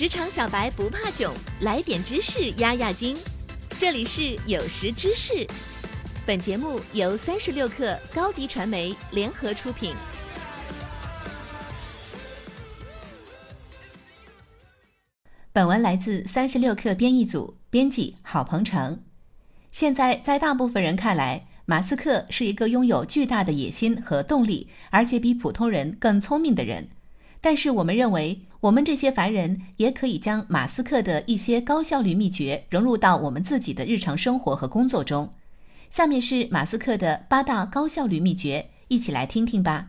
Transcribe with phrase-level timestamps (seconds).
[0.00, 3.14] 职场小白不怕囧，来点知识压压惊。
[3.78, 5.46] 这里是有识知识，
[6.24, 9.92] 本节目由三十六克高低传媒联合出品。
[15.52, 19.02] 本文来自三十六克编译组，编辑郝鹏程。
[19.70, 26.88] 现在，在大部分人看来，马斯克是一个拥有巨大的野心和动力，而且比普通人更聪明的人。
[27.40, 35.32] 但是，我们认为，我们这些凡人也可以将马斯克的一些高效率秘诀融入到我们自己的日常生活和工作中。
[35.88, 39.86] 下面是马斯克的八大高效率秘诀，一起来听听吧。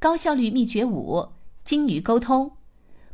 [0.00, 1.28] 高效率秘诀五：
[1.64, 2.52] 精于沟通。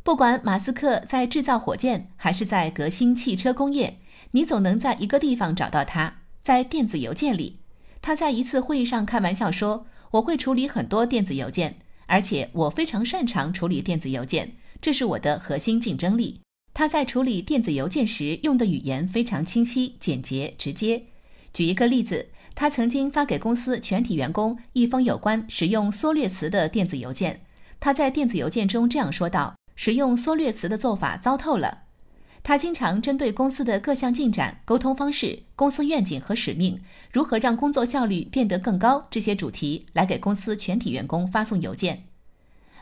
[0.01, 3.99] 不管马斯克在制造火箭，还是在革新汽车工业，
[4.31, 7.59] 你总能在一个地方找到他，在电子邮件里。
[8.01, 11.77] 他在一次会议上开玩笑说：“我会处理很多电子邮件。”
[12.07, 16.41] 而且我非常擅长处理电子邮件，这是我的核心竞争力。
[16.73, 21.03] 他在处理电子邮件时用的语言非常清晰、简洁、直接。
[21.53, 27.41] 举一个例子，他曾经发给公司全体员工一封有关使用缩略词的电子邮件。
[27.79, 31.83] 他在电子邮件中这样说道：“使用缩略词的做法糟透了。”
[32.47, 36.79] 他经常针对公司的各项进展、沟通方式、公司愿景和使命、
[37.11, 42.03] 如何让工作效率变得更高这些主题来给公司全体员工发送邮件。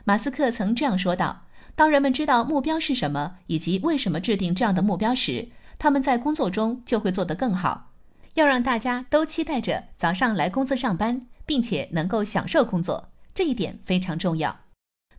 [0.03, 5.47] 马斯克曾这样说道：“当人们知道目标是什么以及为什么制定这样的目标时，
[5.80, 7.94] 他们在工作中就会做得更好。
[8.33, 14.59] 要让大家都期待着早上来公司上班，并且能够享受工作，这一点非常重要。”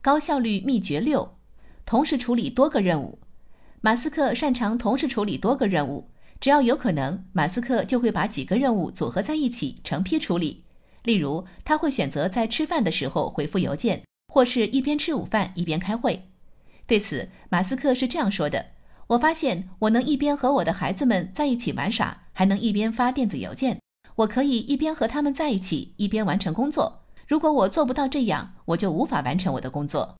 [0.03, 1.39] 高效率秘诀六：
[1.87, 3.19] 同时处理多个任务。
[3.85, 6.09] 马斯克擅长同时处理多个任务，
[6.41, 10.65] 只要有可能，马斯克就会把几个任务组合在一起成批处理。
[11.03, 16.31] 例如，他会选择在吃饭的时候回复邮件，或是一边吃午饭一边开会。
[16.87, 18.69] 对此，马斯克是这样说的
[19.09, 23.79] ：“我发现我能一边和我的孩子们在一起玩耍，还能一边发电子邮件。
[24.15, 27.03] 我可以一边和他们在一起，一边完成工作。
[27.29, 30.17] 如果我做不到这样，我就无法完成我的工作。”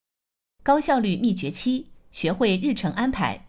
[0.63, 3.44] 高效率秘诀七：学会日程安排。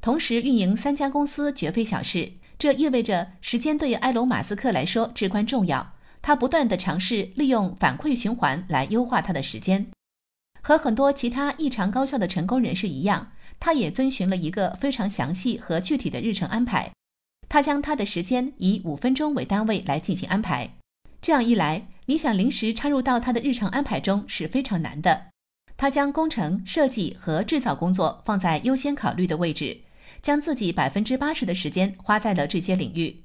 [0.00, 5.92] 同时运营三家公司绝非小事，这意味着时间对埃隆·马斯克来说至关重要。
[6.22, 9.86] 他不断地尝试利用反馈循环来优化他的时间。
[10.62, 16.90] 和很多其他异常高效的成功人士一样，他也遵循了一个非常详细和具体的日程安排。
[17.48, 20.70] 他将他的时间以五分钟为单位来进行安排。
[21.20, 25.26] 这样一来，你想临时插入到他的日常安排中是非常难的。
[25.76, 29.80] 他将工程设计和制造工作放在优先考虑的位置。
[30.22, 33.22] 将自己百分之八十的时间花在了这些领域。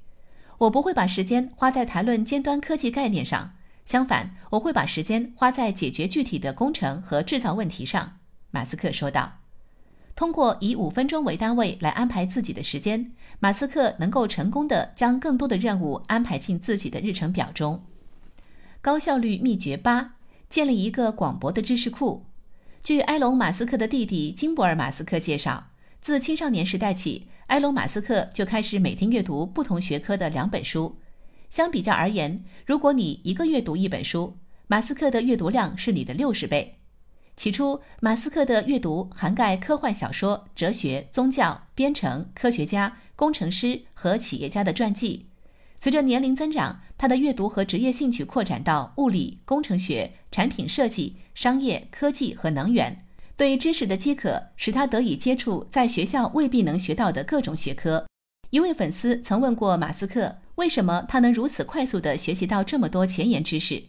[0.58, 8.18] 我不会把时间花在谈论尖端科技概念上，相反，我会把时间花在解决具体的工程和制造问题上。
[8.50, 9.40] 马斯克说道。
[10.14, 17.84] 通过以五分钟为单位来安排自己的时间，马斯克能够成功的将更多的任务安排进自己的日程表中。
[18.80, 20.14] 高效率秘诀八：
[20.48, 22.24] 建立一个广博的知识库。
[22.82, 25.66] 据埃隆·马斯克的弟弟金伯尔·马斯克介绍。
[26.00, 30.98] 自青少年时代起，埃隆·马斯克就开始每天阅读不同学科的两本书。
[31.50, 34.36] 相比较而言，如果你一个月读一本书，
[34.66, 36.78] 马斯克的阅读量是你的六十倍。
[37.36, 45.26] 起初，马斯克的阅读涵盖科幻小说、哲学、宗教、编程、科学家、工程师和企业家的传记。
[45.78, 53.05] 随着年龄增长，他的阅读和职业兴趣扩展到物理、工程学、产品设计、商业、科技和能源。
[53.36, 58.06] 对知识的饥渴使他得以接触在学校未必能学到的各种学科。
[58.48, 63.82] 一位粉丝曾问过马斯克，为什么他能如此快速地学习到这么多前沿知识？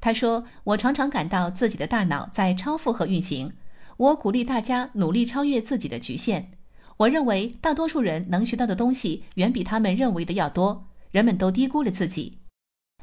[0.00, 3.52] 他说：“我常常感到自己的大脑在超负荷运行。
[3.98, 6.52] 我鼓励大家努力超越自己的局限。
[6.96, 10.86] 我认为大多数人能学到的东西远比他们认为的要多。
[11.10, 12.38] 人们都低估了自己。”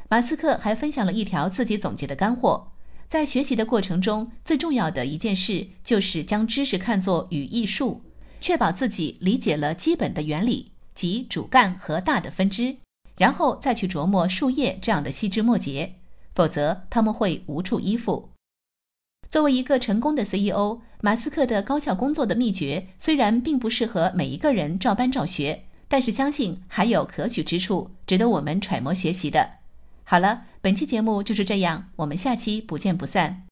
[0.09, 2.71] 马斯克还分享了一条自己总结的干货。
[3.11, 8.01] 在学习的过程中，最重要的一件事就是将知识看作语义树，
[8.39, 12.77] 确保自己理解了基本的原理及主干和大的分支，
[13.17, 15.95] 然后再去琢磨树叶这样的细枝末节，
[16.33, 18.29] 否则他们会无处依附。
[19.29, 29.60] 作为一个成功的 CEO，马斯克的高效工作的秘诀虽然并不适合每一个人照搬照学，但是相信还有可取之处，值得我们揣摩学习的。
[30.11, 33.43] 好了，本期节目就是这样，我们下期不见不散。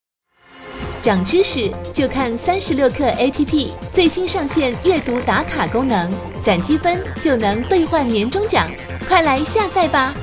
[1.02, 6.12] 长知识就看三十六课 APP 最新上线阅读打卡功能，
[6.44, 8.70] 攒积分就能兑换年终奖，
[9.08, 10.14] 快来下载吧！